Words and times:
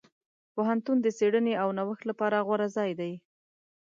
پوهنتون 0.53 0.97
د 1.01 1.07
څېړنې 1.17 1.53
او 1.61 1.67
نوښت 1.77 2.03
لپاره 2.09 2.43
غوره 2.47 2.67
ځای 2.77 2.91
دی. 2.99 3.13